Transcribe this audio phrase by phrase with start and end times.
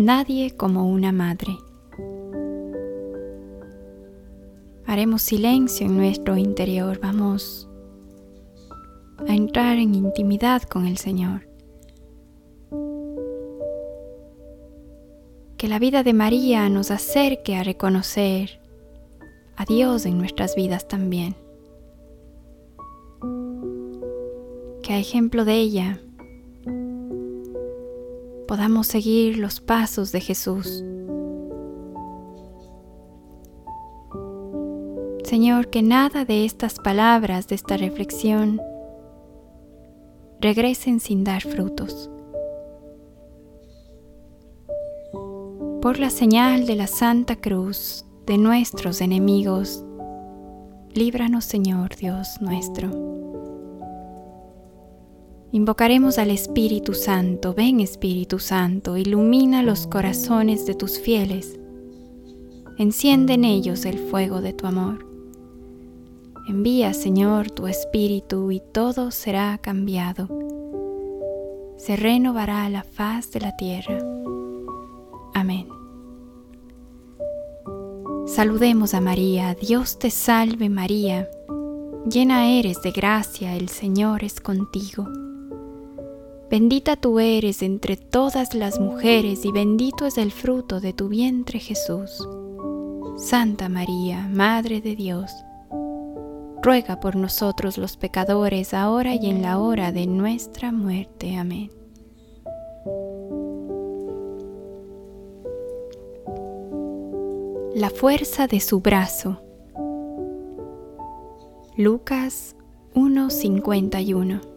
[0.00, 1.58] Nadie como una madre.
[4.86, 7.68] Haremos silencio en nuestro interior, vamos
[9.28, 11.46] a entrar en intimidad con el Señor.
[15.58, 18.58] Que la vida de María nos acerque a reconocer
[19.56, 21.36] a Dios en nuestras vidas también.
[24.82, 26.00] Que a ejemplo de ella
[28.50, 30.82] podamos seguir los pasos de Jesús.
[35.22, 38.60] Señor, que nada de estas palabras, de esta reflexión,
[40.40, 42.10] regresen sin dar frutos.
[45.80, 49.84] Por la señal de la Santa Cruz de nuestros enemigos,
[50.92, 53.19] líbranos Señor Dios nuestro.
[55.52, 61.58] Invocaremos al Espíritu Santo, ven Espíritu Santo, ilumina los corazones de tus fieles,
[62.78, 65.04] enciende en ellos el fuego de tu amor.
[66.48, 70.28] Envía, Señor, tu Espíritu y todo será cambiado.
[71.78, 73.98] Se renovará la faz de la tierra.
[75.34, 75.66] Amén.
[78.26, 81.28] Saludemos a María, Dios te salve María,
[82.08, 85.08] llena eres de gracia, el Señor es contigo.
[86.50, 91.60] Bendita tú eres entre todas las mujeres y bendito es el fruto de tu vientre
[91.60, 92.26] Jesús.
[93.18, 95.30] Santa María, Madre de Dios,
[96.60, 101.36] ruega por nosotros los pecadores, ahora y en la hora de nuestra muerte.
[101.36, 101.70] Amén.
[107.76, 109.40] La fuerza de su brazo.
[111.76, 112.56] Lucas
[112.94, 114.49] 1:51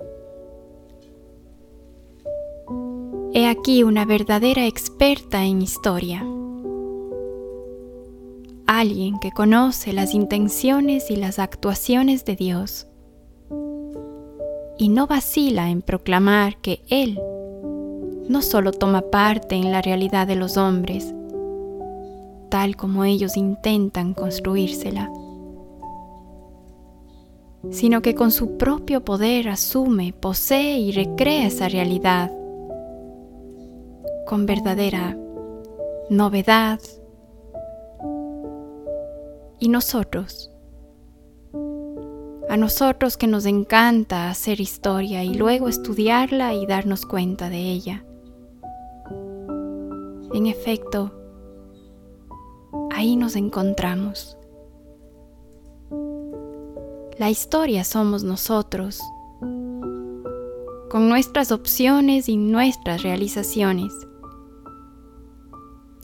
[3.36, 6.24] He aquí una verdadera experta en historia.
[8.68, 12.86] Alguien que conoce las intenciones y las actuaciones de Dios
[14.78, 17.20] y no vacila en proclamar que Él
[18.30, 21.12] no solo toma parte en la realidad de los hombres,
[22.50, 25.12] tal como ellos intentan construírsela,
[27.72, 32.32] sino que con su propio poder asume, posee y recrea esa realidad
[34.26, 35.18] con verdadera
[36.10, 36.80] novedad.
[39.60, 40.52] Y nosotros,
[42.50, 48.06] a nosotros que nos encanta hacer historia y luego estudiarla y darnos cuenta de ella.
[50.34, 51.12] En efecto,
[52.92, 54.38] ahí nos encontramos.
[57.18, 59.00] La historia somos nosotros,
[60.90, 63.94] con nuestras opciones y nuestras realizaciones.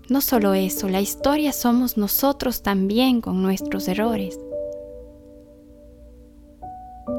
[0.09, 4.39] No solo eso, la historia somos nosotros también con nuestros errores.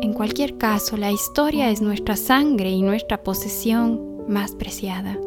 [0.03, 5.19] En cualquier caso, la historia es nuestra sangre y nuestra posesión más preciada.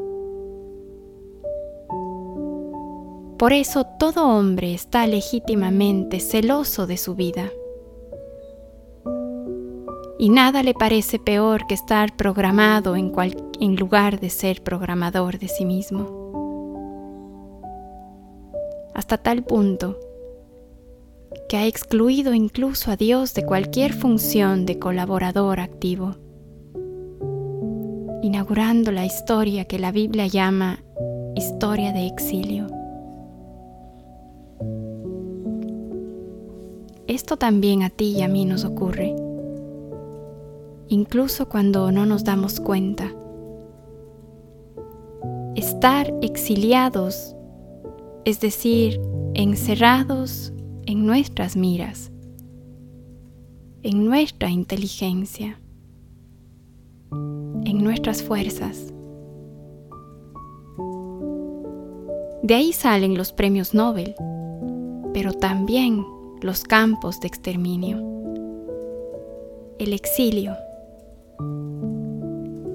[3.37, 7.49] Por eso todo hombre está legítimamente celoso de su vida.
[10.19, 13.11] Y nada le parece peor que estar programado en,
[13.59, 16.42] en, lugar de ser programador de sí mismo.
[18.93, 19.97] Hasta tal punto
[21.49, 26.15] que ha excluido incluso a Dios de cualquier función de colaborador activo,
[28.21, 30.83] inaugurando la historia que la Biblia llama
[31.35, 32.67] historia de exilio.
[37.07, 39.15] Esto también a ti y a mí nos ocurre,
[40.87, 43.11] incluso cuando no nos damos cuenta.
[45.55, 47.35] Estar exiliados,
[48.25, 49.01] es decir,
[49.33, 50.53] encerrados
[50.85, 52.11] en nuestras miras,
[53.83, 55.59] en nuestra inteligencia,
[57.11, 58.93] en nuestras fuerzas.
[62.43, 64.15] De ahí salen los premios Nobel,
[65.13, 66.05] pero también
[66.41, 67.97] los campos de exterminio,
[69.79, 70.55] el exilio,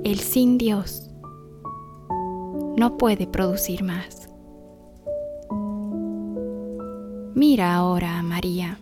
[0.05, 1.11] el sin Dios,
[2.76, 4.27] no puede producir más.
[7.38, 8.81] Mira ahora a María.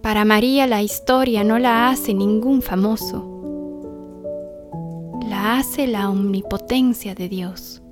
[0.00, 3.22] Para María la historia no la hace ningún famoso,
[5.28, 7.82] la hace la omnipotencia de Dios.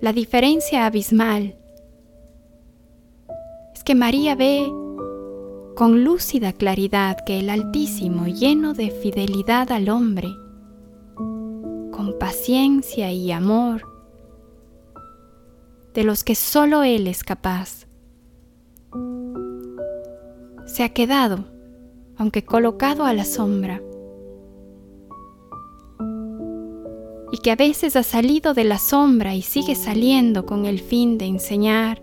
[0.00, 1.56] La diferencia abismal
[3.76, 4.66] es que María ve
[5.76, 10.26] con lúcida claridad que el Altísimo, lleno de fidelidad al hombre,
[12.18, 13.97] paciencia y amor
[15.98, 17.88] de los que solo Él es capaz.
[20.64, 21.46] Se ha quedado,
[22.16, 23.82] aunque colocado a la sombra,
[27.32, 31.18] y que a veces ha salido de la sombra y sigue saliendo con el fin
[31.18, 32.00] de enseñar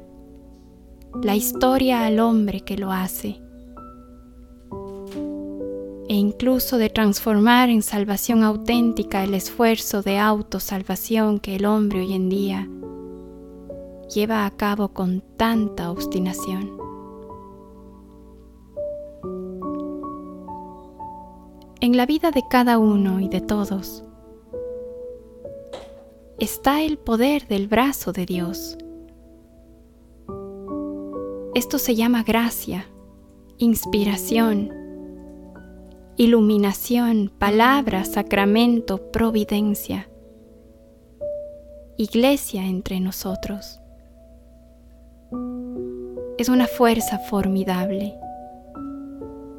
[1.23, 3.41] la historia al hombre que lo hace
[6.09, 12.13] e incluso de transformar en salvación auténtica el esfuerzo de autosalvación que el hombre hoy
[12.13, 12.69] en día
[14.13, 16.77] lleva a cabo con tanta obstinación.
[21.81, 24.03] En la vida de cada uno y de todos
[26.39, 28.77] está el poder del brazo de Dios.
[31.53, 32.87] Esto se llama gracia,
[33.57, 34.71] inspiración,
[36.17, 40.09] iluminación, palabra, sacramento, providencia,
[41.97, 43.79] iglesia entre nosotros.
[46.37, 48.13] Es una fuerza formidable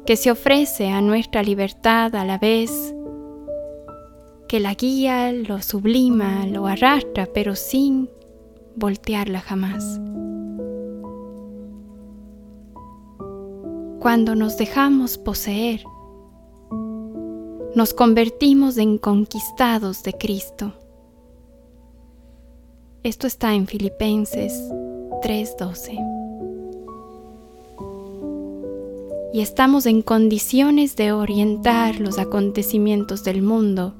[0.05, 2.93] que se ofrece a nuestra libertad a la vez
[4.47, 8.09] que la guía, lo sublima, lo arrastra, pero sin
[8.75, 9.99] voltearla jamás.
[13.99, 15.83] Cuando nos dejamos poseer,
[17.75, 20.73] nos convertimos en conquistados de Cristo.
[23.03, 24.53] Esto está en Filipenses
[25.21, 26.16] 3:12.
[29.37, 33.93] Y estamos en condiciones de orientar los acontecimientos del mundo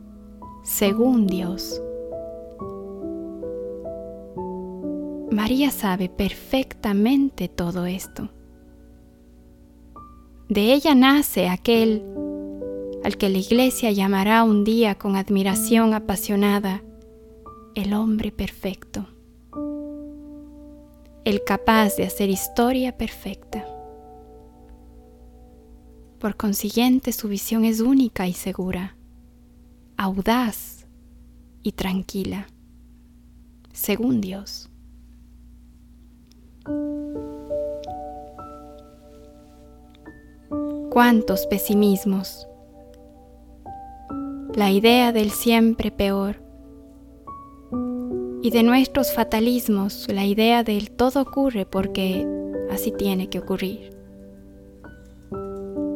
[0.63, 1.79] según Dios.
[5.29, 8.31] María sabe perfectamente todo esto.
[10.49, 12.01] De ella nace aquel
[13.03, 16.81] al que la iglesia llamará un día con admiración apasionada
[17.75, 19.05] el hombre perfecto,
[21.25, 23.76] el capaz de hacer historia perfecta.
[26.19, 28.95] Por consiguiente, su visión es única y segura,
[29.97, 30.87] audaz
[31.63, 32.47] y tranquila,
[33.71, 34.69] según Dios.
[40.89, 42.47] ¿Cuántos pesimismos?
[44.57, 46.41] la idea del siempre peor
[48.41, 52.27] y de nuestros fatalismos la idea del todo ocurre porque
[52.71, 53.96] así tiene que ocurrir.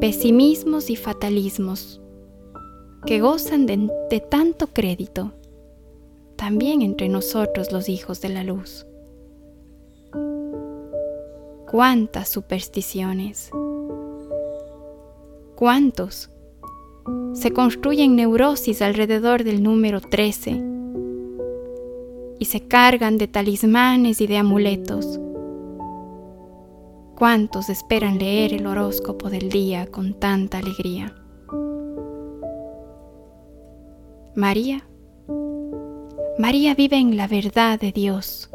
[0.01, 2.01] Pesimismos y fatalismos
[3.05, 5.31] que gozan de, tanto crédito
[6.37, 8.87] también entre nosotros los hijos de la luz.
[11.69, 13.51] Cuántas supersticiones,
[15.55, 16.31] cuántos
[17.33, 20.63] se construyen neurosis alrededor del número 13
[22.39, 25.19] y se cargan de talismanes y de amuletos.
[27.21, 31.13] ¿Cuántos esperan leer el horóscopo del día con tanta alegría?
[34.33, 34.83] María.
[36.39, 38.49] María vive en la verdad de Dios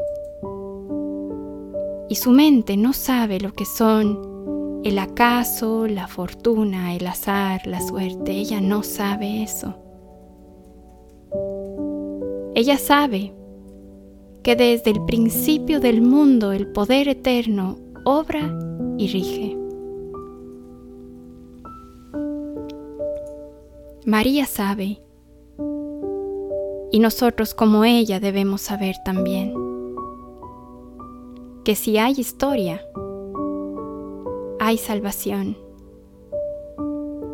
[2.08, 7.80] y su mente no sabe lo que son el acaso, la fortuna, el azar, la
[7.80, 8.32] suerte.
[8.32, 9.76] Ella no sabe eso.
[12.56, 13.32] Ella sabe
[14.42, 18.56] que desde el principio del mundo el poder eterno obra
[18.98, 19.58] y rige.
[24.04, 25.02] María sabe,
[26.92, 29.52] y nosotros como ella debemos saber también,
[31.64, 32.80] que si hay historia,
[34.60, 35.58] hay salvación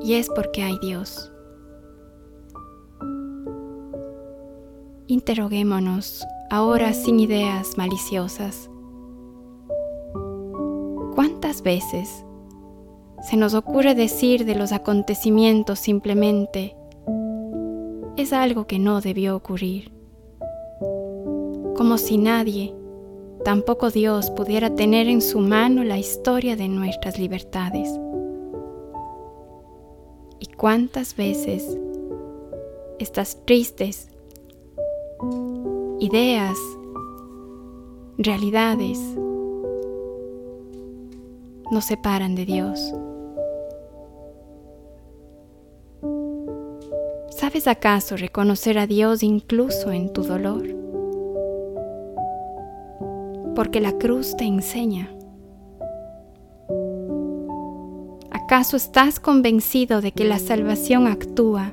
[0.00, 1.30] y es porque hay Dios.
[5.06, 8.71] Interroguémonos ahora sin ideas maliciosas.
[11.52, 12.24] ¿Cuántas veces
[13.20, 16.74] se nos ocurre decir de los acontecimientos simplemente,
[18.16, 19.92] es algo que no debió ocurrir?
[21.76, 22.74] Como si nadie
[23.44, 28.00] tampoco Dios pudiera tener en su mano la historia de nuestras libertades.
[30.40, 31.76] ¿Y cuántas veces
[32.98, 34.08] estas tristes
[36.00, 36.56] ideas,
[38.16, 38.98] realidades,
[41.72, 42.94] nos separan de Dios?
[47.30, 50.82] ¿Sabes acaso reconocer a Dios incluso en tu dolor?
[53.54, 55.10] porque la cruz te enseña.
[58.30, 61.72] ¿Acaso estás convencido de que la salvación actúa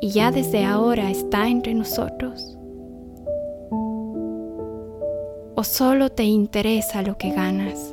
[0.00, 2.58] y ya desde ahora está entre nosotros?
[5.54, 7.91] ¿O solo te interesa lo que ganas?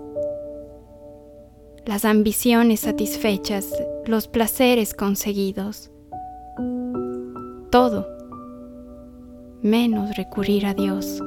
[1.90, 3.74] Las ambiciones satisfechas,
[4.06, 5.90] los placeres conseguidos,
[7.72, 8.08] todo,
[9.64, 11.20] menos recurrir a Dios,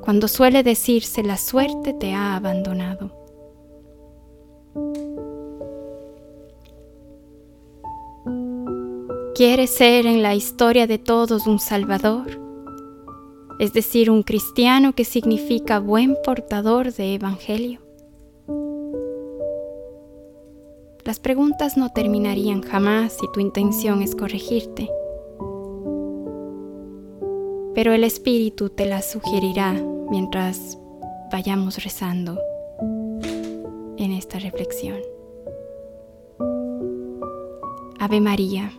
[0.00, 3.10] cuando suele decirse la suerte te ha abandonado.
[9.34, 12.40] ¿Quieres ser en la historia de todos un Salvador?
[13.58, 17.83] Es decir, un cristiano que significa buen portador de Evangelio.
[21.04, 24.90] Las preguntas no terminarían jamás si tu intención es corregirte,
[27.74, 29.72] pero el Espíritu te las sugerirá
[30.10, 30.78] mientras
[31.30, 32.38] vayamos rezando
[33.96, 34.98] en esta reflexión.
[37.98, 38.72] Ave María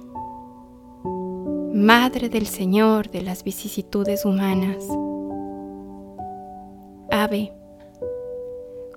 [1.76, 4.78] Madre del Señor de las vicisitudes humanas.
[7.12, 7.52] Ave,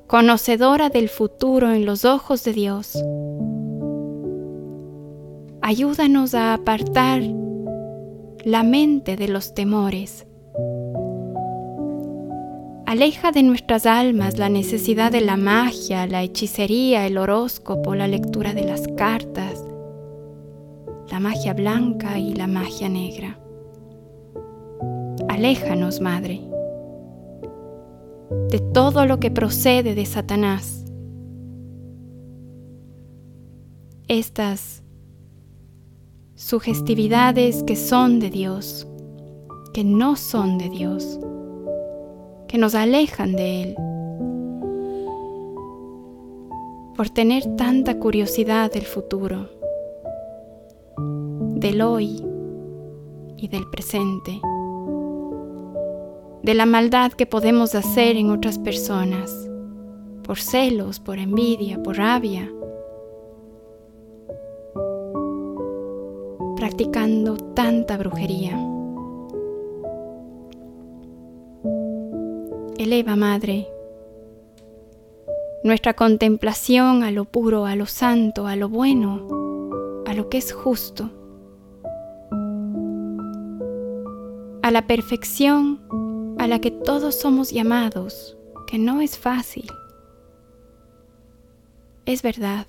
[0.08, 2.96] conocedora del futuro en los ojos de Dios.
[5.60, 7.20] Ayúdanos a apartar
[8.42, 10.26] la mente de los temores.
[12.86, 18.54] Aleja de nuestras almas la necesidad de la magia, la hechicería, el horóscopo, la lectura
[18.54, 19.62] de las cartas,
[21.10, 23.38] la magia blanca y la magia negra.
[25.28, 26.47] Aléjanos, Madre,
[28.50, 30.84] de todo lo que procede de Satanás.
[34.08, 34.82] Estas
[36.34, 38.86] sugestividades que son de Dios,
[39.74, 41.18] que no son de Dios,
[42.48, 43.76] que nos alejan de Él.
[46.96, 49.58] Por tener tanta curiosidad del futuro
[51.58, 52.24] del hoy
[53.36, 54.40] y del presente,
[56.48, 59.30] de la maldad que podemos hacer en otras personas,
[60.22, 62.50] por celos, por envidia, por rabia,
[66.56, 68.58] practicando tanta brujería.
[72.78, 73.68] Eleva, Madre,
[75.64, 79.26] nuestra contemplación a lo puro, a lo santo, a lo bueno,
[80.06, 81.10] a lo que es justo
[84.60, 85.80] a la perfección
[86.38, 89.66] a la que todos somos llamados, que no es fácil.
[92.06, 92.66] Es verdad,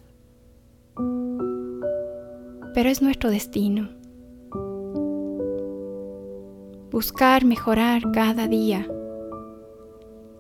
[2.74, 3.90] pero es nuestro destino.
[6.92, 8.88] Buscar mejorar cada día,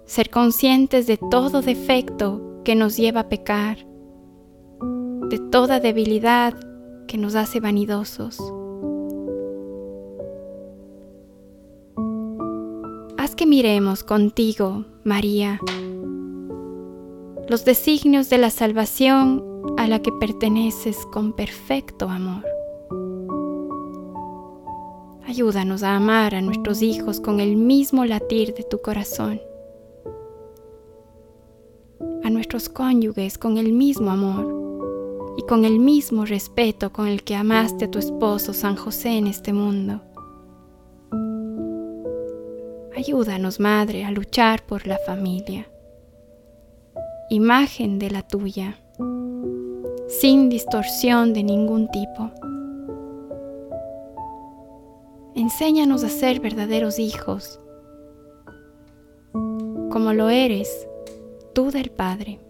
[0.05, 3.77] ser conscientes de todo defecto que nos lleva a pecar,
[5.29, 6.55] de toda debilidad
[7.07, 8.39] que nos hace vanidosos
[13.36, 15.59] que miremos contigo, María,
[17.48, 19.43] los designios de la salvación
[19.77, 22.45] a la que perteneces con perfecto amor.
[25.25, 29.41] Ayúdanos a amar a nuestros hijos con el mismo latir de tu corazón,
[32.24, 37.36] a nuestros cónyuges con el mismo amor y con el mismo respeto con el que
[37.36, 40.01] amaste a tu esposo San José en este mundo
[43.00, 45.70] Ayúdanos, Madre, a luchar por la familia.
[47.29, 48.75] Imagen de la tuya,
[50.10, 52.29] sin distorsión de ningún tipo.
[55.34, 57.62] Enséñanos a ser verdaderos hijos,
[59.32, 60.86] como lo eres
[61.56, 62.41] tú del Padre.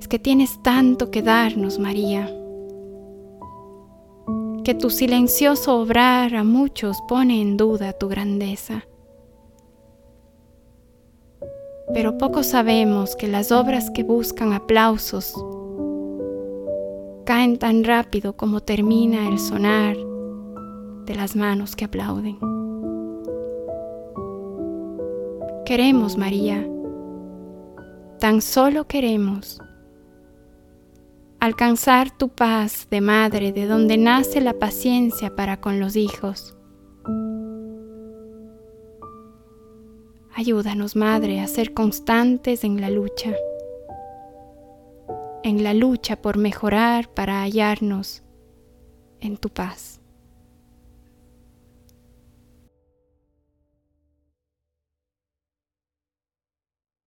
[0.00, 2.39] Es que tienes tanto que darnos, María
[4.70, 8.86] que tu silencioso obrar a muchos pone en duda tu grandeza.
[11.92, 15.34] Pero poco sabemos que las obras que buscan aplausos
[17.26, 19.96] caen tan rápido como termina el sonar
[21.04, 22.38] de las manos que aplauden.
[25.64, 26.64] Queremos, María,
[28.20, 29.60] tan solo queremos
[31.40, 36.56] alcanzar tu paz de madre de donde nace la paciencia para con los hijos.
[40.34, 43.34] Ayúdanos, Madre, a ser constantes en la lucha,
[45.42, 48.22] en la lucha por mejorar para hallarnos
[49.20, 49.99] en tu paz.